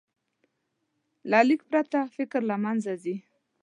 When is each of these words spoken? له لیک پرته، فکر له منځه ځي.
له 1.29 1.39
لیک 1.47 1.61
پرته، 1.71 1.99
فکر 2.15 2.41
له 2.49 2.55
منځه 2.63 2.93
ځي. 3.03 3.15